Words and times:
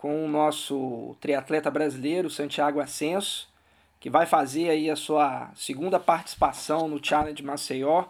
com 0.00 0.24
o 0.24 0.28
nosso 0.28 1.14
triatleta 1.20 1.70
brasileiro, 1.70 2.30
Santiago 2.30 2.80
Ascenso, 2.80 3.46
que 4.00 4.08
vai 4.08 4.24
fazer 4.24 4.70
aí 4.70 4.88
a 4.88 4.96
sua 4.96 5.50
segunda 5.54 6.00
participação 6.00 6.88
no 6.88 7.04
Challenge 7.04 7.42
Maceió, 7.42 8.06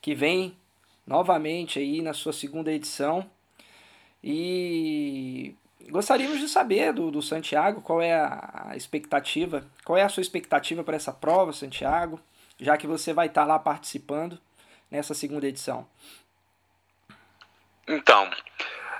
que 0.00 0.14
vem 0.14 0.56
novamente 1.04 1.80
aí 1.80 2.02
na 2.02 2.14
sua 2.14 2.32
segunda 2.32 2.70
edição. 2.70 3.28
E 4.22 5.56
gostaríamos 5.90 6.38
de 6.38 6.48
saber 6.48 6.92
do, 6.92 7.10
do 7.10 7.20
Santiago 7.20 7.82
qual 7.82 8.00
é 8.00 8.14
a, 8.14 8.74
expectativa, 8.76 9.66
qual 9.84 9.98
é 9.98 10.04
a 10.04 10.08
sua 10.08 10.20
expectativa 10.20 10.84
para 10.84 10.94
essa 10.94 11.12
prova, 11.12 11.52
Santiago, 11.52 12.20
já 12.60 12.76
que 12.76 12.86
você 12.86 13.12
vai 13.12 13.26
estar 13.26 13.44
lá 13.44 13.58
participando 13.58 14.38
nessa 14.88 15.14
segunda 15.14 15.48
edição. 15.48 15.84
Então, 17.88 18.30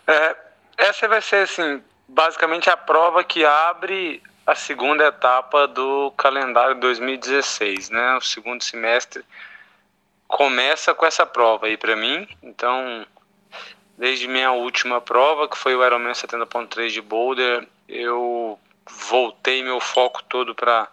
é, 0.05 0.37
essa 0.79 1.07
vai 1.07 1.23
ser 1.23 1.45
assim, 1.45 1.81
basicamente 2.09 2.71
a 2.71 2.77
prova 2.77 3.23
que 3.23 3.45
abre 3.45 4.23
a 4.47 4.55
segunda 4.55 5.07
etapa 5.07 5.69
do 5.69 6.11
calendário 6.13 6.75
2016, 6.77 7.91
né? 7.91 8.17
O 8.17 8.21
segundo 8.23 8.65
semestre 8.65 9.23
começa 10.27 10.95
com 10.95 11.05
essa 11.05 11.27
prova 11.27 11.67
aí 11.67 11.77
para 11.77 11.95
mim. 11.95 12.27
Então, 12.43 13.07
desde 13.97 14.27
minha 14.27 14.53
última 14.53 15.01
prova, 15.01 15.49
que 15.49 15.59
foi 15.59 15.77
o 15.77 15.85
Ironman 15.85 16.13
70.3 16.13 16.89
de 16.89 17.03
Boulder, 17.03 17.69
eu 17.87 18.59
voltei 18.89 19.63
meu 19.63 19.81
foco 19.81 20.23
todo 20.25 20.55
para 20.55 20.89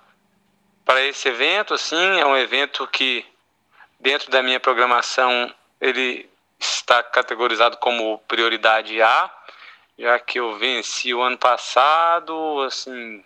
para 0.84 1.02
esse 1.02 1.27
evento, 1.27 1.73
assim, 1.73 2.20
é 2.20 2.26
um 2.27 2.38
evento 2.38 2.85
que 2.85 3.26
dentro 3.99 4.29
da 4.29 4.43
minha 4.43 4.59
programação 4.59 5.52
ele 5.82 6.29
está 6.59 7.02
categorizado 7.02 7.77
como 7.77 8.20
prioridade 8.27 9.02
A, 9.02 9.32
já 9.98 10.20
que 10.20 10.40
eu 10.40 10.58
venci 10.58 11.13
o 11.13 11.22
ano 11.22 11.38
passado, 11.38 12.62
assim, 12.62 13.23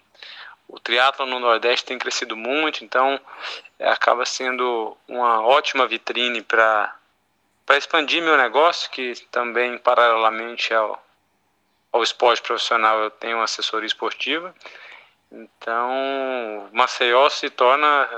o 0.67 0.79
triatlo 0.79 1.25
no 1.25 1.39
Nordeste 1.39 1.85
tem 1.85 1.97
crescido 1.97 2.35
muito, 2.37 2.83
então 2.83 3.19
é, 3.79 3.89
acaba 3.89 4.25
sendo 4.25 4.95
uma 5.07 5.41
ótima 5.41 5.87
vitrine 5.87 6.41
para 6.41 6.95
para 7.65 7.77
expandir 7.77 8.23
meu 8.23 8.35
negócio, 8.35 8.89
que 8.89 9.13
também 9.29 9.77
paralelamente 9.77 10.73
ao, 10.73 10.99
ao 11.91 12.01
esporte 12.01 12.41
profissional 12.41 12.99
eu 12.99 13.11
tenho 13.11 13.43
assessoria 13.43 13.85
esportiva. 13.85 14.55
Então, 15.31 16.67
Maceió 16.73 17.29
se 17.29 17.47
torna 17.51 18.09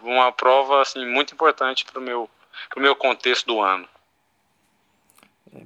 uma 0.00 0.30
prova 0.30 0.80
assim 0.80 1.04
muito 1.04 1.34
importante 1.34 1.84
para 1.84 1.98
o 1.98 2.02
meu 2.02 2.30
meu 2.76 2.94
contexto 2.94 3.46
do 3.46 3.60
ano. 3.60 3.88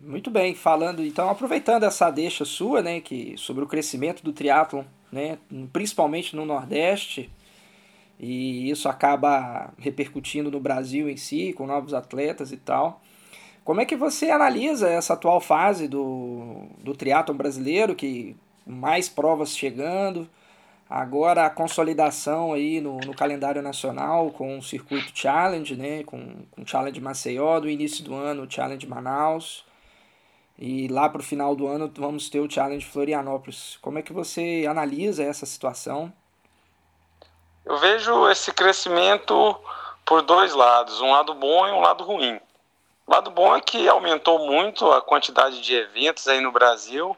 Muito 0.03 0.31
bem, 0.31 0.55
falando 0.55 1.03
então, 1.03 1.31
aproveitando 1.31 1.85
essa 1.85 2.11
deixa 2.11 2.45
sua, 2.45 2.83
né, 2.83 3.01
que 3.01 3.35
sobre 3.39 3.65
o 3.65 3.67
crescimento 3.67 4.23
do 4.23 4.35
triatlon, 4.35 4.85
né, 5.11 5.39
principalmente 5.73 6.37
no 6.37 6.45
Nordeste, 6.45 7.31
e 8.21 8.69
isso 8.69 8.89
acaba 8.89 9.73
repercutindo 9.79 10.51
no 10.51 10.61
Brasil 10.61 11.09
em 11.09 11.17
si, 11.17 11.55
com 11.55 11.67
novos 11.67 11.95
atletas 11.95 12.53
e 12.53 12.59
tal. 12.59 13.01
Como 13.65 13.81
é 13.81 13.87
que 13.87 13.97
você 13.97 14.31
analisa 14.31 14.91
essa 14.91 15.15
atual 15.15 15.41
fase 15.41 15.89
do, 15.89 16.67
do 16.83 16.95
triatlon 16.95 17.37
brasileiro, 17.37 17.95
que 17.95 18.37
mais 18.67 19.09
provas 19.09 19.57
chegando, 19.57 20.29
agora 20.89 21.47
a 21.47 21.51
consolidação 21.51 22.53
aí 22.53 22.81
no, 22.81 22.99
no 22.99 23.15
calendário 23.15 23.63
nacional 23.63 24.31
com 24.33 24.59
o 24.59 24.63
circuito 24.63 25.13
Challenge, 25.15 25.77
né, 25.77 26.03
com, 26.05 26.45
com 26.51 26.63
o 26.63 26.67
Challenge 26.67 27.01
Maceió, 27.01 27.59
do 27.61 27.71
início 27.71 28.05
do 28.05 28.15
ano 28.15 28.43
o 28.43 28.51
Challenge 28.51 28.87
Manaus, 28.87 29.68
e 30.59 30.89
lá 30.89 31.09
para 31.09 31.21
o 31.21 31.25
final 31.25 31.55
do 31.55 31.69
ano 31.69 31.91
vamos 31.97 32.29
ter 32.29 32.41
o 32.41 32.51
Challenge 32.51 32.85
Florianópolis. 32.85 33.79
Como 33.81 33.99
é 33.99 34.03
que 34.03 34.13
você 34.13 34.67
analisa 34.69 35.23
essa 35.23 35.47
situação? 35.47 36.13
Eu 37.65 37.77
vejo 37.79 38.29
esse 38.29 38.53
crescimento 38.53 39.57
por 40.05 40.23
dois 40.23 40.53
lados, 40.55 41.01
um 41.01 41.13
lado 41.13 41.33
bom 41.35 41.69
e 41.69 41.71
um 41.71 41.81
lado 41.81 42.03
ruim. 42.03 42.41
O 43.07 43.13
lado 43.13 43.31
bom 43.31 43.55
é 43.55 43.61
que 43.61 43.89
aumentou 43.89 44.47
muito 44.47 44.91
a 44.91 45.01
quantidade 45.01 45.61
de 45.61 45.75
eventos 45.75 46.27
aí 46.27 46.41
no 46.41 46.51
Brasil. 46.51 47.17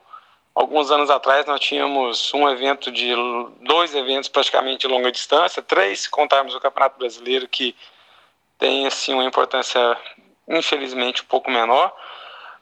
Alguns 0.54 0.91
anos 0.91 1.09
atrás 1.09 1.47
nós 1.47 1.60
tínhamos 1.60 2.34
um 2.34 2.48
evento 2.48 2.92
de 2.92 3.15
dois 3.62 3.94
eventos 3.94 4.28
praticamente 4.28 4.86
de 4.86 4.92
longa 4.92 5.10
distância, 5.10 5.62
três 5.62 6.00
se 6.03 6.10
contarmos 6.10 6.54
o 6.54 6.60
Campeonato 6.60 6.98
Brasileiro 6.98 7.48
que 7.48 7.75
tem 8.59 8.86
assim 8.86 9.15
uma 9.15 9.25
importância 9.25 9.97
infelizmente 10.47 11.22
um 11.22 11.26
pouco 11.26 11.50
menor 11.50 11.94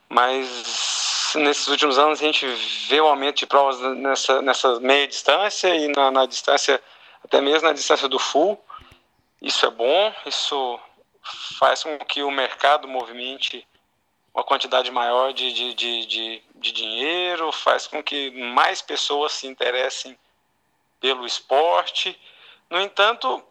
mas 0.08 1.32
nesses 1.34 1.68
últimos 1.68 1.98
anos 1.98 2.20
a 2.20 2.24
gente 2.24 2.46
vê 2.88 3.00
o 3.00 3.06
aumento 3.06 3.38
de 3.38 3.46
provas 3.46 3.80
nessa, 3.96 4.40
nessa 4.40 4.80
meia 4.80 5.06
distância 5.06 5.74
e 5.74 5.88
na, 5.88 6.10
na 6.10 6.26
distância, 6.26 6.82
até 7.22 7.40
mesmo 7.40 7.68
na 7.68 7.74
distância 7.74 8.08
do 8.08 8.18
full. 8.18 8.58
Isso 9.40 9.66
é 9.66 9.70
bom, 9.70 10.14
isso 10.26 10.80
faz 11.58 11.82
com 11.82 11.98
que 11.98 12.22
o 12.22 12.30
mercado 12.30 12.88
movimente 12.88 13.66
uma 14.38 14.44
quantidade 14.44 14.88
maior 14.90 15.32
de, 15.32 15.52
de, 15.52 15.74
de, 15.74 16.06
de, 16.06 16.42
de 16.54 16.72
dinheiro, 16.72 17.50
faz 17.50 17.88
com 17.88 18.00
que 18.00 18.30
mais 18.30 18.80
pessoas 18.80 19.32
se 19.32 19.48
interessem 19.48 20.16
pelo 21.00 21.26
esporte. 21.26 22.18
No 22.70 22.80
entanto, 22.80 23.42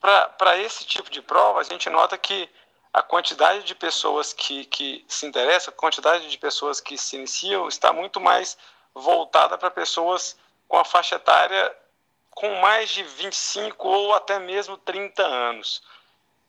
para 0.00 0.56
esse 0.56 0.86
tipo 0.86 1.10
de 1.10 1.20
prova, 1.20 1.60
a 1.60 1.64
gente 1.64 1.90
nota 1.90 2.16
que 2.16 2.48
a 2.92 3.02
quantidade 3.02 3.64
de 3.64 3.74
pessoas 3.74 4.32
que, 4.32 4.64
que 4.64 5.04
se 5.08 5.26
interessam, 5.26 5.72
a 5.72 5.76
quantidade 5.76 6.28
de 6.28 6.38
pessoas 6.38 6.80
que 6.80 6.98
se 6.98 7.16
iniciam 7.16 7.68
está 7.68 7.92
muito 7.92 8.20
mais 8.20 8.58
voltada 8.94 9.56
para 9.56 9.70
pessoas 9.70 10.36
com 10.66 10.76
a 10.76 10.84
faixa 10.84 11.16
etária 11.16 11.76
com 12.30 12.54
mais 12.60 12.90
de 12.90 13.02
25 13.02 13.86
ou 13.86 14.14
até 14.14 14.38
mesmo 14.38 14.76
30 14.76 15.22
anos. 15.22 15.82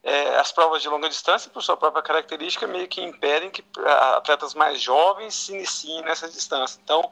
É, 0.03 0.37
as 0.37 0.51
provas 0.51 0.81
de 0.81 0.89
longa 0.89 1.07
distância, 1.07 1.51
por 1.51 1.61
sua 1.61 1.77
própria 1.77 2.01
característica, 2.01 2.65
meio 2.65 2.87
que 2.87 3.01
impedem 3.01 3.51
que 3.51 3.63
atletas 4.15 4.55
mais 4.55 4.81
jovens 4.81 5.35
se 5.35 5.53
iniciem 5.53 6.01
nessa 6.01 6.27
distância. 6.27 6.79
Então, 6.83 7.07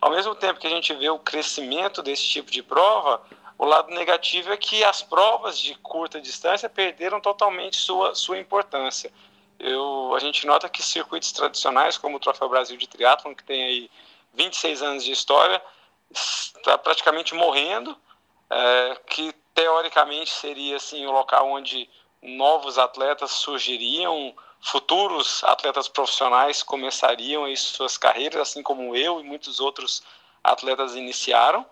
ao 0.00 0.10
mesmo 0.10 0.34
tempo 0.36 0.60
que 0.60 0.66
a 0.66 0.70
gente 0.70 0.94
vê 0.94 1.10
o 1.10 1.18
crescimento 1.18 2.00
desse 2.00 2.22
tipo 2.22 2.50
de 2.50 2.62
prova, 2.62 3.20
o 3.58 3.64
lado 3.64 3.90
negativo 3.90 4.52
é 4.52 4.56
que 4.56 4.84
as 4.84 5.02
provas 5.02 5.58
de 5.58 5.74
curta 5.74 6.20
distância 6.20 6.68
perderam 6.68 7.20
totalmente 7.20 7.76
sua, 7.76 8.14
sua 8.14 8.38
importância. 8.38 9.12
Eu, 9.58 10.14
a 10.14 10.20
gente 10.20 10.46
nota 10.46 10.68
que 10.68 10.80
circuitos 10.80 11.32
tradicionais, 11.32 11.98
como 11.98 12.16
o 12.16 12.20
Troféu 12.20 12.48
Brasil 12.48 12.76
de 12.76 12.86
Triatlon, 12.86 13.34
que 13.34 13.42
tem 13.42 13.64
aí 13.64 13.90
26 14.34 14.82
anos 14.82 15.04
de 15.04 15.10
história, 15.10 15.60
está 16.12 16.78
praticamente 16.78 17.34
morrendo, 17.34 17.96
é, 18.48 18.96
que 19.08 19.34
teoricamente 19.52 20.30
seria 20.30 20.76
assim, 20.76 21.04
o 21.04 21.10
local 21.10 21.50
onde 21.50 21.90
novos 22.22 22.78
atletas 22.78 23.32
surgiriam, 23.32 24.32
futuros 24.60 25.42
atletas 25.42 25.88
profissionais 25.88 26.62
começariam 26.62 27.44
suas 27.56 27.98
carreiras, 27.98 28.40
assim 28.40 28.62
como 28.62 28.94
eu 28.94 29.20
e 29.20 29.24
muitos 29.24 29.58
outros 29.58 30.02
atletas 30.44 30.94
iniciaram. 30.94 31.66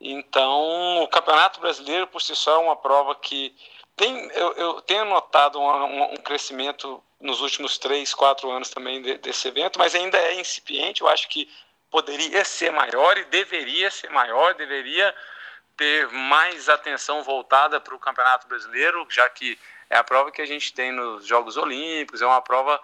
Então, 0.00 1.02
o 1.02 1.08
Campeonato 1.08 1.60
Brasileiro, 1.60 2.06
por 2.06 2.22
si 2.22 2.34
só, 2.36 2.56
é 2.56 2.58
uma 2.58 2.76
prova 2.76 3.14
que 3.16 3.54
tem, 3.96 4.30
eu, 4.32 4.52
eu 4.52 4.80
tenho 4.82 5.04
notado 5.06 5.58
um, 5.60 6.12
um, 6.12 6.16
crescimento 6.18 7.02
nos 7.20 7.40
últimos 7.40 7.78
três, 7.78 8.14
quatro 8.14 8.48
anos 8.48 8.70
também 8.70 9.02
de, 9.02 9.18
desse 9.18 9.48
evento, 9.48 9.78
mas 9.78 9.94
ainda 9.94 10.16
é 10.16 10.40
incipiente. 10.40 11.00
Eu 11.00 11.08
acho 11.08 11.28
que 11.28 11.50
poderia 11.90 12.44
ser 12.44 12.70
maior 12.70 13.18
e 13.18 13.24
deveria 13.24 13.90
ser 13.90 14.08
maior, 14.10 14.54
deveria 14.54 15.12
ter 15.76 16.08
mais 16.08 16.68
atenção 16.68 17.22
voltada 17.22 17.80
para 17.80 17.94
o 17.94 17.98
Campeonato 17.98 18.46
Brasileiro, 18.46 19.06
já 19.10 19.28
que 19.28 19.58
é 19.90 19.96
a 19.96 20.04
prova 20.04 20.30
que 20.30 20.42
a 20.42 20.46
gente 20.46 20.72
tem 20.72 20.92
nos 20.92 21.26
Jogos 21.26 21.56
Olímpicos, 21.56 22.22
é 22.22 22.26
uma 22.26 22.42
prova 22.42 22.80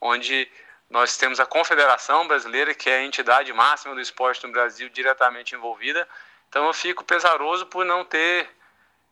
onde 0.00 0.50
nós 0.88 1.16
temos 1.16 1.38
a 1.38 1.46
Confederação 1.46 2.26
Brasileira, 2.26 2.74
que 2.74 2.88
é 2.88 2.98
a 2.98 3.04
entidade 3.04 3.52
máxima 3.52 3.94
do 3.94 4.00
esporte 4.00 4.44
no 4.46 4.52
Brasil 4.52 4.88
diretamente 4.88 5.54
envolvida, 5.54 6.08
então 6.48 6.66
eu 6.66 6.72
fico 6.72 7.04
pesaroso 7.04 7.66
por 7.66 7.84
não 7.84 8.04
ter 8.04 8.48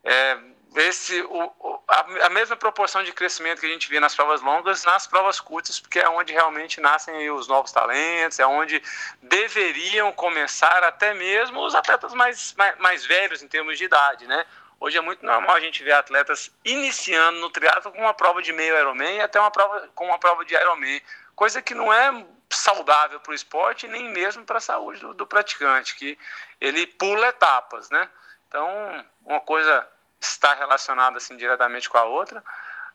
é, 0.02 0.38
esse, 0.76 1.22
o, 1.22 1.80
a, 1.88 2.26
a, 2.26 2.30
mesma 2.30 2.56
proporção 2.56 3.02
de 3.02 3.12
crescimento 3.12 3.60
que 3.60 3.66
a 3.66 3.70
gente 3.70 3.88
vê 3.88 4.00
nas 4.00 4.14
provas 4.14 4.40
longas, 4.40 4.84
nas 4.84 5.06
provas 5.06 5.38
curtas, 5.38 5.78
porque 5.78 6.00
é 6.00 6.08
onde 6.08 6.32
realmente 6.32 6.80
nascem 6.80 7.30
os 7.30 7.46
novos 7.46 7.70
talentos, 7.70 8.38
é 8.38 8.46
onde 8.46 8.82
deveriam 9.22 10.12
começar 10.12 10.82
até 10.82 11.14
mesmo 11.14 11.60
os 11.64 11.74
atletas 11.74 12.12
mais, 12.12 12.54
mais, 12.54 12.78
mais 12.78 13.06
velhos 13.06 13.42
em 13.42 13.48
termos 13.48 13.78
de 13.78 13.84
idade, 13.84 14.26
né? 14.26 14.44
Hoje 14.80 14.98
é 14.98 15.00
muito 15.00 15.24
normal 15.24 15.56
a 15.56 15.60
gente 15.60 15.82
ver 15.84 15.92
atletas 15.92 16.50
iniciando 16.64 17.38
no 17.38 17.48
triatlo 17.50 17.92
com 17.92 18.00
uma 18.00 18.12
prova 18.12 18.42
de 18.42 18.52
meio 18.52 18.76
Ironman 18.76 19.16
e 19.16 19.20
até 19.20 19.40
uma 19.40 19.50
prova 19.50 19.88
com 19.94 20.06
uma 20.06 20.18
prova 20.18 20.44
de 20.44 20.54
Ironman, 20.54 21.00
coisa 21.34 21.62
que 21.62 21.74
não 21.74 21.92
é 21.92 22.26
saudável 22.50 23.20
para 23.20 23.32
o 23.32 23.34
esporte 23.34 23.88
nem 23.88 24.10
mesmo 24.10 24.44
para 24.44 24.58
a 24.58 24.60
saúde 24.60 25.00
do, 25.00 25.14
do, 25.14 25.26
praticante, 25.26 25.96
que 25.96 26.18
ele 26.64 26.86
pula 26.86 27.28
etapas, 27.28 27.90
né? 27.90 28.08
Então, 28.48 29.04
uma 29.24 29.40
coisa 29.40 29.86
está 30.20 30.54
relacionada 30.54 31.18
assim 31.18 31.36
diretamente 31.36 31.88
com 31.88 31.98
a 31.98 32.04
outra, 32.04 32.42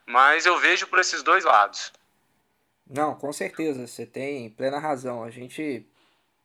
mas 0.06 0.45
eu 0.45 0.57
vejo 0.57 0.88
por 0.88 1.00
esses 1.00 1.21
dois 1.21 1.44
lados. 1.44 1.94
Não, 2.89 3.13
com 3.13 3.31
certeza, 3.31 3.86
você 3.86 4.06
tem 4.06 4.50
plena 4.50 4.80
razão. 4.80 5.24
A 5.24 5.30
gente 5.30 5.86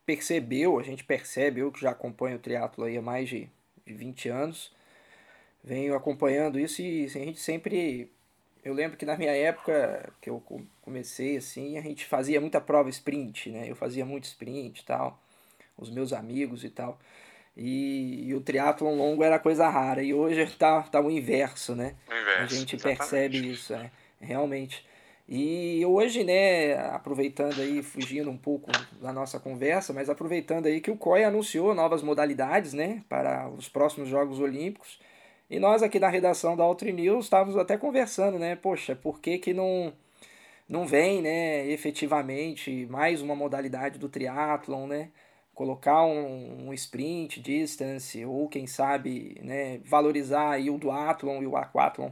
percebeu, 0.05 0.79
a 0.79 0.83
gente 0.83 1.03
percebe, 1.03 1.61
eu 1.61 1.73
que 1.73 1.81
já 1.81 1.91
acompanho 1.91 2.37
o 2.37 2.41
triatlo 2.41 2.85
aí 2.85 2.99
há 2.99 3.03
mais 3.03 3.29
de, 3.29 3.49
de 3.87 3.95
20 3.95 4.29
anos, 4.29 4.71
venho 5.63 5.97
acompanhando 5.97 6.59
isso 6.59 6.83
e 6.83 7.07
a 7.07 7.09
gente 7.09 7.41
sempre 7.41 8.13
eu 8.65 8.73
lembro 8.73 8.97
que 8.97 9.05
na 9.05 9.17
minha 9.17 9.33
época 9.33 10.11
que 10.23 10.31
eu 10.31 10.43
comecei 10.81 11.37
assim, 11.37 11.77
a 11.77 11.83
gente 11.83 12.07
fazia 12.07 12.41
muita 12.41 12.61
prova 12.61 12.89
sprint, 12.89 13.51
né? 13.51 13.71
Eu 13.71 13.77
fazia 13.77 14.07
muito 14.07 14.25
sprint 14.25 14.81
e 14.81 14.85
tal, 14.85 15.23
os 15.77 15.91
meus 15.91 16.13
amigos 16.13 16.65
e 16.65 16.71
tal. 16.71 16.99
E, 17.57 18.29
e 18.29 18.35
o 18.35 18.41
triatlon 18.41 18.97
longo 18.97 19.23
era 19.23 19.39
coisa 19.39 19.69
rara. 19.69 20.03
E 20.03 20.13
hoje 20.13 20.45
tá, 20.57 20.83
tá 20.83 21.01
o 21.01 21.11
inverso, 21.11 21.75
né? 21.75 21.95
O 22.09 22.13
inverso, 22.13 22.55
a 22.55 22.59
gente 22.59 22.77
exatamente. 22.77 22.99
percebe 22.99 23.51
isso, 23.51 23.75
é, 23.75 23.91
realmente. 24.21 24.85
E 25.27 25.85
hoje, 25.87 26.23
né, 26.23 26.75
aproveitando 26.91 27.59
aí, 27.61 27.83
fugindo 27.83 28.31
um 28.31 28.37
pouco 28.37 28.71
da 29.01 29.11
nossa 29.11 29.41
conversa, 29.41 29.93
mas 29.93 30.11
aproveitando 30.11 30.67
aí 30.67 30.83
que 30.83 30.91
o 30.91 30.97
COI 30.99 31.25
anunciou 31.25 31.75
novas 31.75 32.03
modalidades, 32.03 32.75
né, 32.75 33.03
para 33.09 33.49
os 33.49 33.69
próximos 33.69 34.09
Jogos 34.09 34.39
Olímpicos. 34.39 34.99
E 35.49 35.59
nós 35.59 35.83
aqui 35.83 35.99
na 35.99 36.09
redação 36.09 36.57
da 36.57 36.65
Altri 36.65 36.93
News 36.93 37.27
estávamos 37.27 37.57
até 37.57 37.77
conversando, 37.79 38.39
né? 38.39 38.57
Poxa, 38.57 38.95
por 38.95 39.21
que, 39.21 39.39
que 39.39 39.55
não, 39.55 39.93
não 40.69 40.87
vem, 40.87 41.23
né, 41.23 41.67
efetivamente, 41.69 42.87
mais 42.91 43.23
uma 43.23 43.35
modalidade 43.35 43.99
do 43.99 44.09
triatlon, 44.09 44.87
né? 44.87 45.11
Colocar 45.55 46.03
um, 46.03 46.69
um 46.69 46.75
sprint, 46.75 47.41
distance, 47.41 48.25
ou 48.25 48.49
quem 48.49 48.67
sabe, 48.67 49.39
né, 49.43 49.79
valorizar 49.85 50.51
aí 50.51 50.69
o 50.69 50.79
duatlon 50.79 51.43
e 51.43 51.47
o 51.47 51.57
aquatlon 51.57 52.11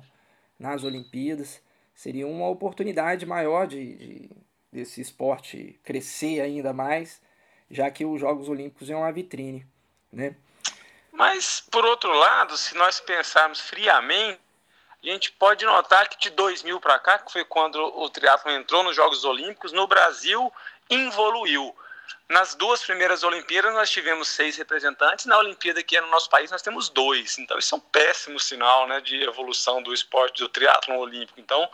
nas 0.58 0.84
Olimpíadas. 0.84 1.60
Seria 1.94 2.26
uma 2.26 2.48
oportunidade 2.48 3.26
maior 3.26 3.66
de, 3.66 3.96
de 3.96 4.30
desse 4.72 5.02
esporte 5.02 5.78
crescer 5.84 6.40
ainda 6.40 6.72
mais, 6.72 7.20
já 7.70 7.90
que 7.90 8.06
os 8.06 8.18
Jogos 8.18 8.48
Olímpicos 8.48 8.88
é 8.88 8.96
uma 8.96 9.12
vitrine, 9.12 9.66
né? 10.10 10.34
Mas, 11.12 11.60
por 11.70 11.84
outro 11.84 12.10
lado, 12.10 12.56
se 12.56 12.74
nós 12.74 12.98
pensarmos 12.98 13.60
friamente, 13.60 14.40
a 15.02 15.06
gente 15.06 15.30
pode 15.32 15.64
notar 15.66 16.08
que 16.08 16.18
de 16.18 16.30
2000 16.30 16.80
para 16.80 16.98
cá, 16.98 17.18
que 17.18 17.30
foi 17.30 17.44
quando 17.44 17.76
o 17.76 18.08
triatlo 18.08 18.50
entrou 18.50 18.82
nos 18.82 18.96
Jogos 18.96 19.24
Olímpicos, 19.24 19.72
no 19.72 19.86
Brasil 19.86 20.50
evoluiu. 20.88 21.76
Nas 22.28 22.54
duas 22.54 22.82
primeiras 22.82 23.22
Olimpíadas 23.22 23.74
nós 23.74 23.90
tivemos 23.90 24.28
seis 24.28 24.56
representantes, 24.56 25.26
na 25.26 25.38
Olimpíada 25.38 25.82
que 25.82 25.96
é 25.96 26.00
no 26.00 26.08
nosso 26.08 26.30
país 26.30 26.50
nós 26.50 26.62
temos 26.62 26.88
dois. 26.88 27.38
Então 27.38 27.58
isso 27.58 27.74
é 27.74 27.78
um 27.78 27.80
péssimo 27.80 28.40
sinal 28.40 28.86
né, 28.86 29.00
de 29.00 29.22
evolução 29.22 29.82
do 29.82 29.92
esporte 29.92 30.42
do 30.42 30.48
triatlo 30.48 30.96
olímpico. 30.98 31.40
Então 31.40 31.68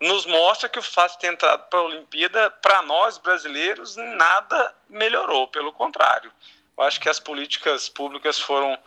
nos 0.00 0.26
mostra 0.26 0.68
que 0.68 0.78
o 0.78 0.82
fato 0.82 1.12
de 1.12 1.20
ter 1.20 1.28
entrado 1.28 1.68
para 1.70 1.78
a 1.78 1.84
Olimpíada, 1.84 2.50
para 2.50 2.82
nós 2.82 3.16
brasileiros, 3.16 3.96
nada 3.96 4.74
melhorou, 4.88 5.48
pelo 5.48 5.72
contrário. 5.72 6.32
Eu 6.76 6.84
acho 6.84 7.00
que 7.00 7.08
as 7.08 7.20
políticas 7.20 7.88
públicas 7.88 8.38
foram 8.38 8.78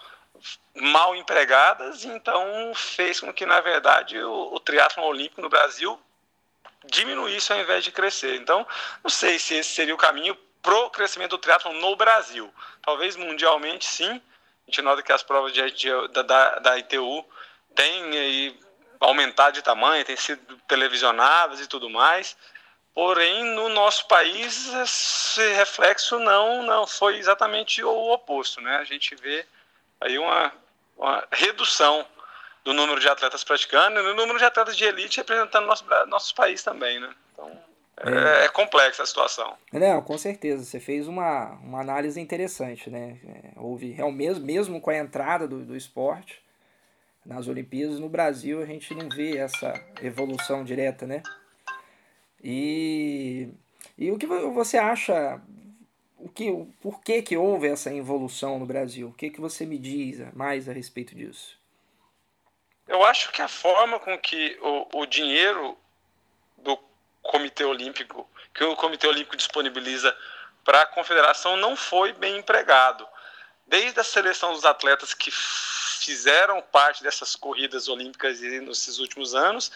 mal 0.75 1.15
empregadas, 1.15 2.05
então 2.05 2.71
fez 2.75 3.19
com 3.19 3.33
que, 3.33 3.45
na 3.45 3.61
verdade, 3.61 4.21
o, 4.21 4.53
o 4.53 4.59
triatlo 4.59 5.03
olímpico 5.03 5.41
no 5.41 5.49
Brasil 5.49 5.99
diminuísse 6.85 7.51
ao 7.51 7.59
invés 7.59 7.83
de 7.83 7.91
crescer. 7.91 8.35
Então, 8.35 8.65
não 9.03 9.09
sei 9.09 9.39
se 9.39 9.55
esse 9.55 9.73
seria 9.73 9.95
o 9.95 9.97
caminho 9.97 10.37
para 10.67 10.77
o 10.79 10.89
crescimento 10.89 11.29
do 11.29 11.37
triatlo 11.37 11.71
no 11.71 11.95
Brasil. 11.95 12.53
Talvez 12.81 13.15
mundialmente, 13.15 13.85
sim. 13.85 14.09
A 14.09 14.69
gente 14.69 14.81
nota 14.81 15.01
que 15.01 15.13
as 15.13 15.23
provas 15.23 15.53
de, 15.53 15.71
de, 15.71 15.89
da, 16.09 16.59
da 16.59 16.77
ITU 16.77 17.25
têm 17.73 18.59
aumentado 18.99 19.53
de 19.53 19.61
tamanho, 19.61 20.03
têm 20.03 20.17
sido 20.17 20.57
televisionadas 20.67 21.61
e 21.61 21.67
tudo 21.67 21.89
mais. 21.89 22.35
Porém, 22.93 23.45
no 23.45 23.69
nosso 23.69 24.09
país, 24.09 24.67
esse 24.73 25.53
reflexo 25.53 26.19
não, 26.19 26.63
não 26.63 26.85
foi 26.85 27.15
exatamente 27.15 27.81
o 27.81 28.11
oposto. 28.11 28.59
Né? 28.59 28.75
A 28.75 28.83
gente 28.83 29.15
vê 29.15 29.45
aí 30.01 30.19
uma, 30.19 30.51
uma 30.97 31.25
redução 31.31 32.05
do 32.65 32.73
número 32.73 32.99
de 32.99 33.07
atletas 33.07 33.41
praticando 33.41 34.01
e 34.01 34.03
no 34.03 34.15
número 34.15 34.37
de 34.37 34.43
atletas 34.43 34.75
de 34.75 34.83
elite 34.83 35.15
representando 35.15 35.65
nosso, 35.65 35.85
nosso 36.07 36.35
país 36.35 36.61
também. 36.61 36.99
Né? 36.99 37.09
Então, 37.31 37.66
é, 37.99 38.41
é, 38.41 38.45
é 38.45 38.49
complexa 38.49 39.03
a 39.03 39.05
situação. 39.05 39.55
Não, 39.71 40.01
com 40.01 40.17
certeza. 40.17 40.63
Você 40.63 40.79
fez 40.79 41.07
uma, 41.07 41.53
uma 41.63 41.81
análise 41.81 42.19
interessante. 42.19 42.89
Né? 42.89 43.17
É, 43.25 43.59
houve, 43.59 43.95
mesmo, 44.11 44.45
mesmo 44.45 44.81
com 44.81 44.89
a 44.89 44.97
entrada 44.97 45.47
do, 45.47 45.65
do 45.65 45.75
esporte 45.75 46.41
nas 47.25 47.47
Olimpíadas, 47.47 47.99
no 47.99 48.07
Brasil 48.07 48.61
a 48.61 48.65
gente 48.65 48.93
não 48.95 49.09
vê 49.09 49.37
essa 49.37 49.73
evolução 50.01 50.63
direta, 50.63 51.05
né? 51.05 51.21
E, 52.41 53.49
e 53.97 54.09
o 54.11 54.17
que 54.17 54.25
você 54.25 54.77
acha, 54.77 55.41
o 56.17 56.29
que, 56.29 56.49
por 56.81 57.01
que, 57.01 57.21
que 57.21 57.35
houve 57.35 57.67
essa 57.67 57.93
evolução 57.93 58.57
no 58.57 58.65
Brasil? 58.65 59.09
O 59.09 59.13
que, 59.13 59.29
que 59.29 59.41
você 59.41 59.65
me 59.65 59.77
diz 59.77 60.19
mais 60.33 60.69
a 60.69 60.73
respeito 60.73 61.13
disso? 61.13 61.59
Eu 62.87 63.03
acho 63.03 63.33
que 63.33 63.41
a 63.41 63.49
forma 63.49 63.99
com 63.99 64.17
que 64.17 64.57
o, 64.61 65.01
o 65.01 65.05
dinheiro 65.05 65.77
Comitê 67.27 67.63
Olímpico, 67.63 68.29
que 68.53 68.63
o 68.63 68.75
Comitê 68.75 69.07
Olímpico 69.07 69.37
disponibiliza 69.37 70.15
para 70.63 70.81
a 70.81 70.85
confederação 70.87 71.55
não 71.55 71.75
foi 71.75 72.11
bem 72.13 72.37
empregado. 72.37 73.07
Desde 73.65 73.99
a 73.99 74.03
seleção 74.03 74.53
dos 74.53 74.65
atletas 74.65 75.13
que 75.13 75.29
fizeram 75.31 76.61
parte 76.61 77.03
dessas 77.03 77.35
corridas 77.35 77.87
olímpicas 77.87 78.39
nesses 78.39 78.97
últimos 78.97 79.35
anos, 79.35 79.71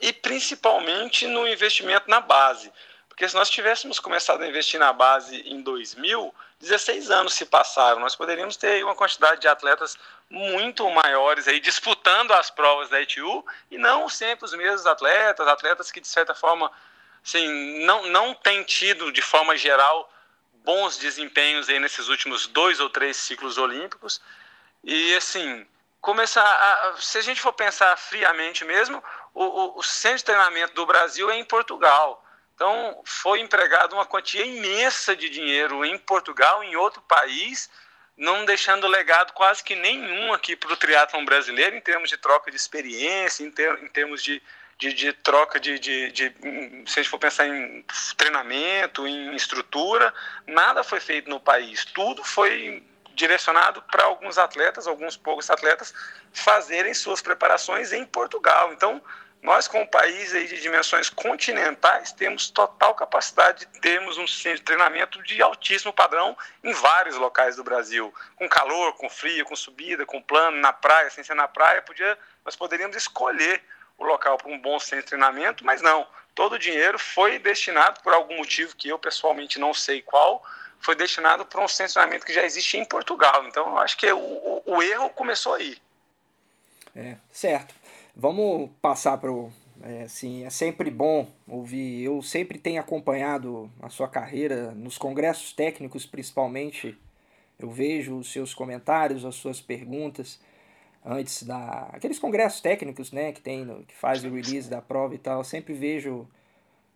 e 0.00 0.12
principalmente 0.12 1.26
no 1.26 1.46
investimento 1.46 2.08
na 2.10 2.20
base. 2.20 2.72
Porque 3.20 3.28
se 3.28 3.36
nós 3.36 3.50
tivéssemos 3.50 4.00
começado 4.00 4.40
a 4.40 4.46
investir 4.46 4.80
na 4.80 4.94
base 4.94 5.42
em 5.42 5.60
2000, 5.60 6.34
16 6.58 7.10
anos 7.10 7.34
se 7.34 7.44
passaram, 7.44 8.00
nós 8.00 8.16
poderíamos 8.16 8.56
ter 8.56 8.82
uma 8.82 8.94
quantidade 8.94 9.42
de 9.42 9.46
atletas 9.46 9.98
muito 10.30 10.88
maiores 10.88 11.46
aí 11.46 11.60
disputando 11.60 12.32
as 12.32 12.48
provas 12.48 12.88
da 12.88 12.98
ITU 12.98 13.44
e 13.70 13.76
não 13.76 14.08
sempre 14.08 14.46
os 14.46 14.54
mesmos 14.54 14.86
atletas, 14.86 15.46
atletas 15.46 15.92
que 15.92 16.00
de 16.00 16.08
certa 16.08 16.34
forma 16.34 16.72
assim, 17.22 17.84
não, 17.84 18.06
não 18.06 18.32
têm 18.32 18.62
tido 18.62 19.12
de 19.12 19.20
forma 19.20 19.54
geral 19.54 20.10
bons 20.64 20.96
desempenhos 20.96 21.68
aí 21.68 21.78
nesses 21.78 22.08
últimos 22.08 22.46
dois 22.46 22.80
ou 22.80 22.88
três 22.88 23.18
ciclos 23.18 23.58
olímpicos. 23.58 24.18
E 24.82 25.14
assim, 25.14 25.66
começar 26.00 26.42
a, 26.42 26.96
se 26.98 27.18
a 27.18 27.22
gente 27.22 27.42
for 27.42 27.52
pensar 27.52 27.94
friamente 27.98 28.64
mesmo, 28.64 29.04
o, 29.34 29.44
o, 29.44 29.78
o, 29.78 29.82
centro 29.82 30.16
de 30.16 30.24
treinamento 30.24 30.72
do 30.72 30.86
Brasil 30.86 31.30
é 31.30 31.36
em 31.36 31.44
Portugal. 31.44 32.24
Então, 32.60 33.00
foi 33.06 33.40
empregado 33.40 33.94
uma 33.94 34.04
quantia 34.04 34.44
imensa 34.44 35.16
de 35.16 35.30
dinheiro 35.30 35.82
em 35.82 35.96
Portugal, 35.96 36.62
em 36.62 36.76
outro 36.76 37.00
país, 37.00 37.70
não 38.14 38.44
deixando 38.44 38.86
legado 38.86 39.32
quase 39.32 39.64
que 39.64 39.74
nenhum 39.74 40.34
aqui 40.34 40.54
para 40.54 40.70
o 40.70 40.76
triatlon 40.76 41.24
brasileiro, 41.24 41.74
em 41.74 41.80
termos 41.80 42.10
de 42.10 42.18
troca 42.18 42.50
de 42.50 42.58
experiência, 42.58 43.44
em, 43.44 43.50
ter, 43.50 43.82
em 43.82 43.88
termos 43.88 44.22
de, 44.22 44.42
de, 44.76 44.92
de 44.92 45.10
troca 45.10 45.58
de, 45.58 45.78
de, 45.78 46.12
de, 46.12 46.34
Se 46.84 47.00
a 47.00 47.02
gente 47.02 47.08
for 47.08 47.18
pensar 47.18 47.48
em 47.48 47.82
treinamento, 48.18 49.06
em 49.06 49.34
estrutura, 49.34 50.12
nada 50.46 50.84
foi 50.84 51.00
feito 51.00 51.30
no 51.30 51.40
país. 51.40 51.86
Tudo 51.86 52.22
foi 52.22 52.86
direcionado 53.14 53.80
para 53.90 54.04
alguns 54.04 54.36
atletas, 54.36 54.86
alguns 54.86 55.16
poucos 55.16 55.48
atletas, 55.48 55.94
fazerem 56.30 56.92
suas 56.92 57.22
preparações 57.22 57.90
em 57.90 58.04
Portugal. 58.04 58.70
Então, 58.70 59.02
nós, 59.42 59.66
como 59.66 59.86
país 59.86 60.34
aí 60.34 60.46
de 60.46 60.60
dimensões 60.60 61.08
continentais, 61.08 62.12
temos 62.12 62.50
total 62.50 62.94
capacidade 62.94 63.60
de 63.60 63.80
termos 63.80 64.18
um 64.18 64.26
centro 64.26 64.58
de 64.58 64.64
treinamento 64.64 65.22
de 65.22 65.40
altíssimo 65.40 65.94
padrão 65.94 66.36
em 66.62 66.72
vários 66.74 67.16
locais 67.16 67.56
do 67.56 67.64
Brasil. 67.64 68.12
Com 68.36 68.46
calor, 68.48 68.92
com 68.96 69.08
frio, 69.08 69.46
com 69.46 69.56
subida, 69.56 70.04
com 70.04 70.20
plano, 70.20 70.58
na 70.58 70.74
praia, 70.74 71.08
sem 71.08 71.24
ser 71.24 71.34
na 71.34 71.48
praia, 71.48 71.80
podia, 71.80 72.18
nós 72.44 72.54
poderíamos 72.54 72.96
escolher 72.96 73.62
o 73.96 74.04
local 74.04 74.36
para 74.36 74.50
um 74.50 74.58
bom 74.58 74.78
centro 74.78 75.04
de 75.04 75.08
treinamento, 75.08 75.64
mas 75.64 75.80
não. 75.80 76.06
Todo 76.34 76.54
o 76.54 76.58
dinheiro 76.58 76.98
foi 76.98 77.38
destinado, 77.38 78.00
por 78.02 78.12
algum 78.12 78.36
motivo 78.36 78.76
que 78.76 78.88
eu 78.88 78.98
pessoalmente 78.98 79.58
não 79.58 79.72
sei 79.72 80.02
qual, 80.02 80.44
foi 80.80 80.94
destinado 80.94 81.46
para 81.46 81.62
um 81.62 81.68
centro 81.68 81.88
de 81.88 81.94
treinamento 81.94 82.26
que 82.26 82.32
já 82.32 82.44
existe 82.44 82.76
em 82.76 82.84
Portugal. 82.84 83.46
Então, 83.46 83.68
eu 83.68 83.78
acho 83.78 83.96
que 83.96 84.10
o, 84.12 84.18
o, 84.18 84.62
o 84.66 84.82
erro 84.82 85.08
começou 85.10 85.54
aí. 85.54 85.78
É, 86.94 87.16
certo. 87.32 87.74
Vamos 88.14 88.70
passar 88.80 89.18
para 89.18 89.32
o. 89.32 89.50
É, 89.82 90.02
assim, 90.02 90.44
é 90.44 90.50
sempre 90.50 90.90
bom 90.90 91.26
ouvir. 91.48 92.04
Eu 92.04 92.20
sempre 92.22 92.58
tenho 92.58 92.80
acompanhado 92.80 93.70
a 93.80 93.88
sua 93.88 94.08
carreira 94.08 94.72
nos 94.72 94.98
congressos 94.98 95.52
técnicos, 95.52 96.04
principalmente. 96.04 96.98
Eu 97.58 97.70
vejo 97.70 98.16
os 98.16 98.32
seus 98.32 98.54
comentários, 98.54 99.24
as 99.24 99.34
suas 99.34 99.60
perguntas 99.60 100.40
antes 101.04 101.42
da 101.42 101.88
aqueles 101.92 102.18
congressos 102.18 102.60
técnicos, 102.60 103.10
né, 103.12 103.32
que 103.32 103.40
tem 103.40 103.66
que 103.86 103.94
faz 103.94 104.24
o 104.24 104.30
release 104.30 104.68
da 104.68 104.80
prova 104.80 105.14
e 105.14 105.18
tal. 105.18 105.38
Eu 105.38 105.44
sempre 105.44 105.72
vejo 105.74 106.26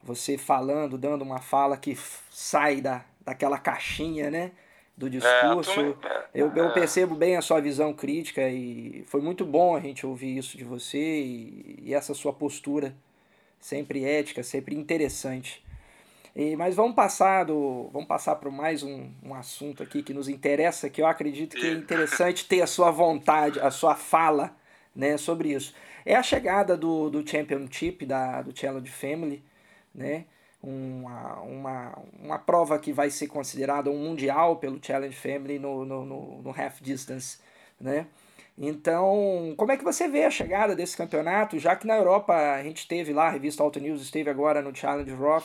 você 0.02 0.36
falando, 0.36 0.98
dando 0.98 1.22
uma 1.22 1.40
fala 1.40 1.76
que 1.76 1.96
sai 2.30 2.80
da, 2.80 3.04
daquela 3.24 3.58
caixinha, 3.58 4.30
né? 4.30 4.52
Do 4.96 5.06
é, 5.06 5.10
discurso. 5.10 5.80
É, 5.80 6.24
eu, 6.34 6.52
eu 6.54 6.72
percebo 6.72 7.14
bem 7.14 7.36
a 7.36 7.42
sua 7.42 7.60
visão 7.60 7.92
crítica 7.92 8.48
e 8.48 9.04
foi 9.06 9.20
muito 9.20 9.44
bom 9.44 9.76
a 9.76 9.80
gente 9.80 10.06
ouvir 10.06 10.36
isso 10.36 10.56
de 10.56 10.64
você 10.64 10.98
e, 10.98 11.80
e 11.82 11.94
essa 11.94 12.14
sua 12.14 12.32
postura 12.32 12.94
sempre 13.58 14.04
ética, 14.04 14.42
sempre 14.42 14.74
interessante. 14.74 15.64
E, 16.36 16.56
mas 16.56 16.74
vamos 16.74 16.94
passar 16.96 17.44
do, 17.44 17.88
vamos 17.92 18.08
passar 18.08 18.36
para 18.36 18.50
mais 18.50 18.82
um, 18.82 19.10
um 19.22 19.34
assunto 19.34 19.82
aqui 19.82 20.02
que 20.02 20.12
nos 20.12 20.28
interessa, 20.28 20.90
que 20.90 21.00
eu 21.00 21.06
acredito 21.06 21.56
que 21.56 21.66
é 21.66 21.72
interessante 21.72 22.46
ter 22.46 22.60
a 22.60 22.66
sua 22.66 22.90
vontade, 22.90 23.60
a 23.60 23.70
sua 23.70 23.94
fala, 23.94 24.54
né, 24.94 25.16
sobre 25.16 25.52
isso. 25.52 25.74
É 26.04 26.14
a 26.14 26.22
chegada 26.22 26.76
do, 26.76 27.08
do 27.08 27.28
Championship 27.28 28.04
da 28.04 28.42
do 28.42 28.56
Challenge 28.56 28.90
Family, 28.90 29.42
né? 29.94 30.26
Uma, 30.66 31.40
uma, 31.42 31.98
uma 32.18 32.38
prova 32.38 32.78
que 32.78 32.90
vai 32.90 33.10
ser 33.10 33.26
considerada 33.26 33.90
um 33.90 33.98
mundial 33.98 34.56
pelo 34.56 34.80
Challenge 34.82 35.14
Family 35.14 35.58
no, 35.58 35.84
no, 35.84 36.06
no, 36.06 36.42
no 36.42 36.50
half 36.50 36.80
distance, 36.80 37.38
né? 37.78 38.06
Então, 38.56 39.52
como 39.56 39.72
é 39.72 39.76
que 39.76 39.84
você 39.84 40.08
vê 40.08 40.24
a 40.24 40.30
chegada 40.30 40.74
desse 40.76 40.96
campeonato? 40.96 41.58
Já 41.58 41.74
que 41.76 41.86
na 41.86 41.96
Europa 41.96 42.32
a 42.32 42.62
gente 42.62 42.86
teve 42.86 43.12
lá, 43.12 43.26
a 43.26 43.30
revista 43.30 43.62
Auto 43.62 43.80
News 43.80 44.00
esteve 44.00 44.30
agora 44.30 44.62
no 44.62 44.74
Challenge 44.74 45.10
Roth 45.12 45.44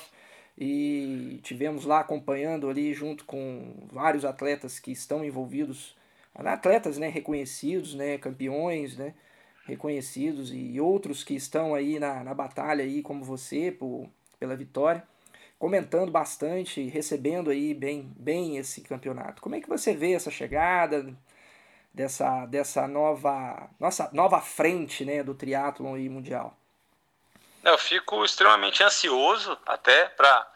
e 0.57 1.39
tivemos 1.41 1.85
lá 1.85 2.01
acompanhando 2.01 2.69
ali 2.69 2.93
junto 2.93 3.25
com 3.25 3.73
vários 3.91 4.25
atletas 4.25 4.79
que 4.79 4.91
estão 4.91 5.25
envolvidos, 5.25 5.97
atletas 6.35 6.97
né, 6.97 7.07
reconhecidos, 7.09 7.95
né, 7.95 8.17
campeões, 8.17 8.95
né, 8.95 9.15
reconhecidos 9.65 10.51
e 10.53 10.79
outros 10.79 11.23
que 11.23 11.33
estão 11.33 11.73
aí 11.73 11.99
na, 11.99 12.23
na 12.23 12.33
batalha 12.33 12.83
aí 12.83 13.01
como 13.01 13.23
você 13.23 13.71
por, 13.71 14.07
pela 14.39 14.55
vitória, 14.55 15.03
comentando 15.57 16.11
bastante, 16.11 16.87
recebendo 16.87 17.49
aí 17.49 17.73
bem, 17.73 18.13
bem 18.15 18.57
esse 18.57 18.81
campeonato. 18.81 19.41
Como 19.41 19.55
é 19.55 19.61
que 19.61 19.69
você 19.69 19.93
vê 19.93 20.13
essa 20.13 20.31
chegada? 20.31 21.15
dessa, 21.93 22.45
dessa 22.45 22.87
nova, 22.87 23.69
nossa, 23.79 24.09
nova 24.13 24.39
frente 24.39 25.03
né, 25.03 25.23
do 25.23 25.33
triatlon 25.33 25.97
e 25.97 26.09
mundial? 26.09 26.57
Eu 27.63 27.77
fico 27.77 28.23
extremamente 28.23 28.81
ansioso 28.83 29.57
até 29.65 30.05
para 30.09 30.47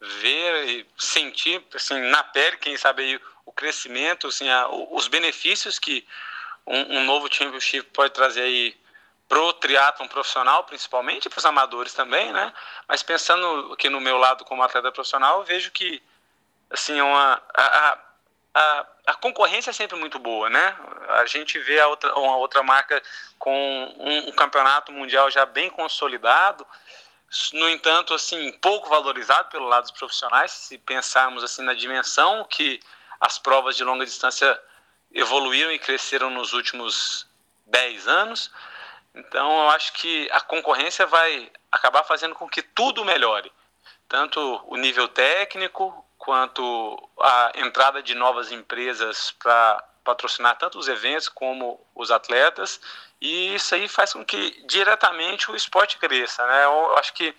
ver 0.00 0.68
e 0.68 0.86
sentir 0.96 1.64
assim, 1.74 1.98
na 1.98 2.22
pele, 2.22 2.56
quem 2.58 2.76
sabe, 2.76 3.02
aí, 3.02 3.20
o 3.44 3.52
crescimento, 3.52 4.28
assim, 4.28 4.48
a, 4.48 4.68
os 4.68 5.08
benefícios 5.08 5.78
que 5.78 6.06
um, 6.66 6.98
um, 6.98 7.04
novo 7.04 7.28
championship 7.32 7.90
pode 7.92 8.12
trazer 8.14 8.42
aí 8.42 8.76
pro 9.32 9.50
triatlon 9.54 10.06
profissional, 10.08 10.62
principalmente, 10.64 11.30
para 11.30 11.38
os 11.38 11.46
amadores 11.46 11.94
também, 11.94 12.30
né? 12.34 12.52
Mas 12.86 13.02
pensando 13.02 13.72
aqui 13.72 13.88
no 13.88 13.98
meu 13.98 14.18
lado 14.18 14.44
como 14.44 14.62
atleta 14.62 14.92
profissional, 14.92 15.38
eu 15.38 15.44
vejo 15.44 15.70
que 15.70 16.02
assim 16.70 17.00
uma 17.00 17.42
a, 17.54 17.62
a, 17.62 17.98
a, 18.54 18.86
a 19.06 19.14
concorrência 19.14 19.70
é 19.70 19.72
sempre 19.72 19.96
muito 19.96 20.18
boa, 20.18 20.50
né? 20.50 20.76
A 21.08 21.24
gente 21.24 21.58
vê 21.60 21.80
a 21.80 21.88
outra, 21.88 22.14
uma 22.14 22.36
outra 22.36 22.62
marca 22.62 23.02
com 23.38 23.50
um, 23.98 24.28
um 24.28 24.32
campeonato 24.32 24.92
mundial 24.92 25.30
já 25.30 25.46
bem 25.46 25.70
consolidado, 25.70 26.66
no 27.54 27.70
entanto, 27.70 28.12
assim, 28.12 28.52
pouco 28.60 28.90
valorizado 28.90 29.48
pelo 29.48 29.66
lado 29.66 29.84
dos 29.84 29.92
profissionais, 29.92 30.50
se 30.50 30.76
pensarmos 30.76 31.42
assim 31.42 31.62
na 31.62 31.72
dimensão 31.72 32.44
que 32.44 32.80
as 33.18 33.38
provas 33.38 33.78
de 33.78 33.82
longa 33.82 34.04
distância 34.04 34.60
evoluíram 35.10 35.72
e 35.72 35.78
cresceram 35.78 36.28
nos 36.28 36.52
últimos 36.52 37.26
10 37.64 38.06
anos. 38.06 38.50
Então, 39.14 39.64
eu 39.64 39.68
acho 39.70 39.92
que 39.94 40.28
a 40.32 40.40
concorrência 40.40 41.06
vai 41.06 41.50
acabar 41.70 42.02
fazendo 42.04 42.34
com 42.34 42.48
que 42.48 42.62
tudo 42.62 43.04
melhore, 43.04 43.52
tanto 44.08 44.62
o 44.66 44.76
nível 44.76 45.08
técnico 45.08 46.04
quanto 46.16 47.10
a 47.20 47.52
entrada 47.56 48.02
de 48.02 48.14
novas 48.14 48.52
empresas 48.52 49.32
para 49.32 49.84
patrocinar 50.04 50.56
tanto 50.56 50.78
os 50.78 50.88
eventos 50.88 51.28
como 51.28 51.80
os 51.94 52.10
atletas, 52.10 52.80
e 53.20 53.54
isso 53.54 53.74
aí 53.74 53.86
faz 53.86 54.12
com 54.12 54.24
que 54.24 54.64
diretamente 54.66 55.50
o 55.50 55.56
esporte 55.56 55.98
cresça. 55.98 56.46
Né? 56.46 56.64
Eu 56.64 56.96
acho 56.96 57.12
que 57.12 57.34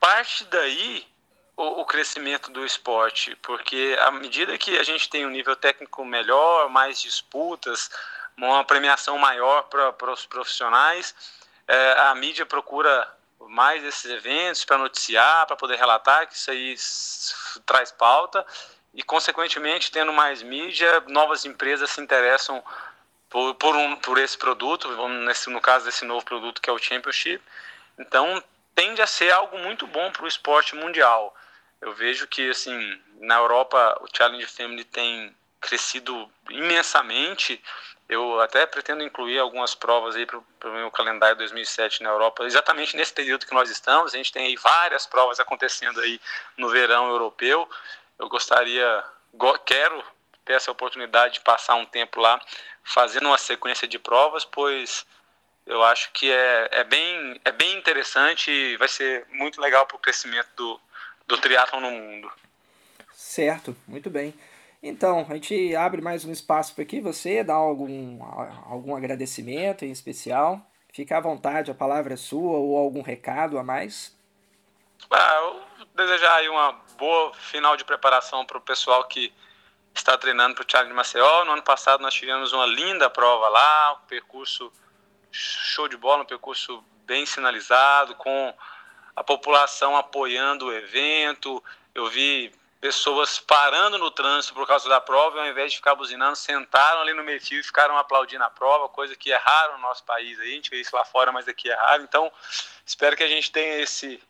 parte 0.00 0.44
daí 0.44 1.06
o, 1.56 1.80
o 1.80 1.84
crescimento 1.84 2.50
do 2.50 2.64
esporte, 2.64 3.34
porque 3.36 3.96
à 4.00 4.10
medida 4.10 4.58
que 4.58 4.76
a 4.78 4.82
gente 4.82 5.08
tem 5.08 5.24
um 5.26 5.30
nível 5.30 5.56
técnico 5.56 6.04
melhor, 6.04 6.68
mais 6.68 7.00
disputas, 7.00 7.90
uma 8.36 8.64
premiação 8.64 9.16
maior 9.18 9.64
para 9.64 10.12
os 10.12 10.26
profissionais, 10.26 11.14
é, 11.66 11.92
a 12.00 12.14
mídia 12.14 12.44
procura 12.44 13.12
mais 13.48 13.82
esses 13.84 14.10
eventos 14.10 14.64
para 14.64 14.78
noticiar, 14.78 15.46
para 15.46 15.56
poder 15.56 15.76
relatar, 15.76 16.26
que 16.26 16.34
isso 16.34 16.50
aí 16.50 16.74
traz 17.64 17.90
pauta 17.90 18.44
e, 18.92 19.02
consequentemente, 19.02 19.90
tendo 19.90 20.12
mais 20.12 20.42
mídia, 20.42 21.02
novas 21.08 21.44
empresas 21.44 21.90
se 21.90 22.00
interessam 22.00 22.62
por, 23.28 23.54
por, 23.56 23.76
um, 23.76 23.96
por 23.96 24.18
esse 24.18 24.38
produto, 24.38 24.88
nesse, 25.08 25.50
no 25.50 25.60
caso 25.60 25.84
desse 25.84 26.04
novo 26.04 26.24
produto 26.24 26.62
que 26.62 26.70
é 26.70 26.72
o 26.72 26.78
Championship. 26.78 27.42
Então, 27.98 28.42
tende 28.74 29.02
a 29.02 29.06
ser 29.06 29.30
algo 29.32 29.58
muito 29.58 29.86
bom 29.86 30.10
para 30.10 30.24
o 30.24 30.28
esporte 30.28 30.74
mundial. 30.74 31.34
Eu 31.80 31.92
vejo 31.92 32.26
que, 32.26 32.50
assim, 32.50 32.98
na 33.20 33.36
Europa, 33.36 33.98
o 34.00 34.06
Challenge 34.14 34.46
Family 34.46 34.84
tem 34.84 35.34
crescido 35.60 36.30
imensamente 36.48 37.62
eu 38.08 38.40
até 38.40 38.64
pretendo 38.66 39.02
incluir 39.02 39.38
algumas 39.38 39.74
provas 39.74 40.14
aí 40.14 40.26
para 40.26 40.38
o 40.38 40.72
meu 40.72 40.90
calendário 40.90 41.36
2007 41.36 42.02
na 42.02 42.10
Europa, 42.10 42.44
exatamente 42.44 42.96
nesse 42.96 43.12
período 43.12 43.46
que 43.46 43.54
nós 43.54 43.68
estamos. 43.68 44.14
A 44.14 44.16
gente 44.16 44.32
tem 44.32 44.46
aí 44.46 44.56
várias 44.56 45.06
provas 45.06 45.40
acontecendo 45.40 46.00
aí 46.00 46.20
no 46.56 46.68
verão 46.68 47.08
europeu. 47.08 47.68
Eu 48.18 48.28
gostaria, 48.28 49.04
quero 49.64 50.04
ter 50.44 50.52
essa 50.52 50.70
oportunidade 50.70 51.34
de 51.34 51.40
passar 51.40 51.74
um 51.74 51.84
tempo 51.84 52.20
lá 52.20 52.40
fazendo 52.84 53.26
uma 53.26 53.38
sequência 53.38 53.88
de 53.88 53.98
provas, 53.98 54.44
pois 54.44 55.04
eu 55.66 55.82
acho 55.82 56.12
que 56.12 56.30
é, 56.30 56.68
é, 56.70 56.84
bem, 56.84 57.40
é 57.44 57.50
bem 57.50 57.76
interessante 57.76 58.50
e 58.52 58.76
vai 58.76 58.86
ser 58.86 59.26
muito 59.30 59.60
legal 59.60 59.84
para 59.84 59.96
o 59.96 60.00
crescimento 60.00 60.48
do, 60.56 60.80
do 61.26 61.38
triatlon 61.38 61.80
no 61.80 61.90
mundo. 61.90 62.30
Certo, 63.12 63.76
muito 63.88 64.08
bem. 64.08 64.32
Então, 64.82 65.26
a 65.28 65.34
gente 65.34 65.74
abre 65.74 66.00
mais 66.00 66.24
um 66.24 66.32
espaço 66.32 66.74
para 66.74 66.82
aqui. 66.82 67.00
Você 67.00 67.42
dá 67.42 67.54
algum, 67.54 68.22
algum 68.68 68.94
agradecimento 68.94 69.84
em 69.84 69.90
especial? 69.90 70.60
Fica 70.92 71.18
à 71.18 71.20
vontade, 71.20 71.70
a 71.70 71.74
palavra 71.74 72.14
é 72.14 72.16
sua 72.16 72.58
ou 72.58 72.76
algum 72.76 73.02
recado 73.02 73.58
a 73.58 73.62
mais? 73.62 74.16
Ah, 75.10 75.40
eu 75.42 75.62
desejar 75.94 76.36
aí 76.36 76.48
uma 76.48 76.72
boa 76.96 77.34
final 77.34 77.76
de 77.76 77.84
preparação 77.84 78.44
para 78.44 78.58
o 78.58 78.60
pessoal 78.60 79.04
que 79.04 79.32
está 79.94 80.16
treinando 80.16 80.54
para 80.54 80.62
o 80.62 80.66
Thiago 80.66 80.88
de 80.88 80.94
Maceió. 80.94 81.44
No 81.44 81.52
ano 81.52 81.62
passado 81.62 82.00
nós 82.00 82.14
tivemos 82.14 82.52
uma 82.52 82.66
linda 82.66 83.10
prova 83.10 83.48
lá, 83.48 83.94
um 83.94 84.06
percurso 84.06 84.72
show 85.30 85.88
de 85.88 85.96
bola, 85.96 86.22
um 86.22 86.26
percurso 86.26 86.82
bem 87.04 87.24
sinalizado, 87.24 88.14
com 88.14 88.54
a 89.14 89.24
população 89.24 89.96
apoiando 89.96 90.66
o 90.66 90.72
evento. 90.72 91.62
Eu 91.94 92.08
vi 92.08 92.52
pessoas 92.80 93.38
parando 93.38 93.98
no 93.98 94.10
trânsito 94.10 94.54
por 94.54 94.66
causa 94.66 94.88
da 94.88 95.00
prova 95.00 95.40
ao 95.40 95.46
invés 95.46 95.72
de 95.72 95.78
ficar 95.78 95.94
buzinando, 95.94 96.36
sentaram 96.36 97.00
ali 97.00 97.12
no 97.14 97.24
meio 97.24 97.38
e 97.38 97.62
ficaram 97.62 97.96
aplaudindo 97.96 98.44
a 98.44 98.50
prova, 98.50 98.88
coisa 98.88 99.16
que 99.16 99.32
é 99.32 99.36
raro 99.36 99.72
no 99.74 99.78
nosso 99.78 100.04
país. 100.04 100.38
Aí, 100.38 100.52
a 100.52 100.54
gente 100.54 100.70
vê 100.70 100.80
isso 100.80 100.94
lá 100.94 101.04
fora, 101.04 101.32
mas 101.32 101.48
aqui 101.48 101.70
é 101.70 101.74
raro. 101.74 102.02
Então, 102.02 102.30
espero 102.84 103.16
que 103.16 103.22
a 103.22 103.28
gente 103.28 103.50
tenha 103.50 103.78
esse, 103.80 104.22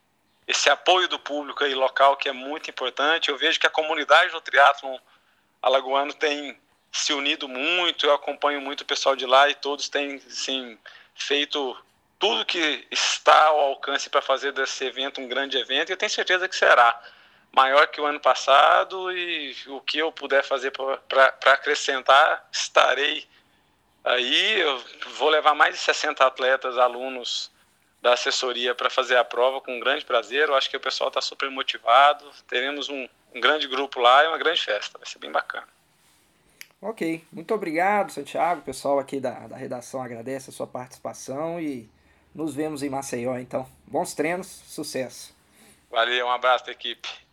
esse 0.46 0.70
apoio 0.70 1.08
do 1.08 1.18
público 1.18 1.64
aí 1.64 1.74
local, 1.74 2.16
que 2.16 2.28
é 2.28 2.32
muito 2.32 2.70
importante. 2.70 3.30
Eu 3.30 3.36
vejo 3.36 3.58
que 3.58 3.66
a 3.66 3.70
comunidade 3.70 4.30
do 4.30 4.40
triatlon 4.40 4.96
alagoano 5.60 6.12
tem 6.12 6.58
se 6.92 7.12
unido 7.12 7.48
muito, 7.48 8.06
eu 8.06 8.14
acompanho 8.14 8.60
muito 8.60 8.80
o 8.80 8.86
pessoal 8.86 9.14
de 9.14 9.26
lá 9.26 9.48
e 9.50 9.54
todos 9.54 9.88
têm, 9.88 10.14
assim, 10.26 10.78
feito 11.14 11.76
tudo 12.18 12.46
que 12.46 12.86
está 12.90 13.48
ao 13.48 13.60
alcance 13.60 14.08
para 14.08 14.22
fazer 14.22 14.52
desse 14.52 14.84
evento 14.84 15.20
um 15.20 15.28
grande 15.28 15.58
evento 15.58 15.90
e 15.90 15.92
eu 15.92 15.96
tenho 15.96 16.10
certeza 16.10 16.48
que 16.48 16.56
será 16.56 16.98
maior 17.56 17.88
que 17.88 17.98
o 17.98 18.04
ano 18.04 18.20
passado 18.20 19.10
e 19.10 19.56
o 19.68 19.80
que 19.80 19.96
eu 19.96 20.12
puder 20.12 20.44
fazer 20.44 20.70
para 20.70 21.52
acrescentar, 21.52 22.46
estarei 22.52 23.26
aí. 24.04 24.60
Eu 24.60 24.84
vou 25.16 25.30
levar 25.30 25.54
mais 25.54 25.74
de 25.74 25.80
60 25.80 26.24
atletas, 26.24 26.76
alunos 26.76 27.50
da 28.02 28.12
assessoria 28.12 28.74
para 28.74 28.90
fazer 28.90 29.16
a 29.16 29.24
prova 29.24 29.62
com 29.62 29.74
um 29.74 29.80
grande 29.80 30.04
prazer. 30.04 30.48
Eu 30.48 30.54
acho 30.54 30.68
que 30.68 30.76
o 30.76 30.80
pessoal 30.80 31.08
está 31.08 31.22
super 31.22 31.50
motivado. 31.50 32.26
Teremos 32.46 32.90
um, 32.90 33.08
um 33.34 33.40
grande 33.40 33.66
grupo 33.66 34.00
lá 34.00 34.22
e 34.22 34.28
uma 34.28 34.38
grande 34.38 34.60
festa. 34.62 34.98
Vai 34.98 35.08
ser 35.08 35.18
bem 35.18 35.32
bacana. 35.32 35.66
Ok, 36.82 37.24
muito 37.32 37.54
obrigado, 37.54 38.12
Santiago. 38.12 38.60
O 38.60 38.64
pessoal 38.64 38.98
aqui 38.98 39.18
da, 39.18 39.46
da 39.48 39.56
redação 39.56 40.02
agradece 40.02 40.50
a 40.50 40.52
sua 40.52 40.66
participação 40.66 41.58
e 41.58 41.88
nos 42.34 42.54
vemos 42.54 42.82
em 42.82 42.90
Maceió, 42.90 43.38
então. 43.38 43.66
Bons 43.86 44.12
treinos, 44.12 44.46
sucesso. 44.46 45.34
Valeu, 45.90 46.26
um 46.26 46.30
abraço, 46.30 46.70
equipe. 46.70 47.25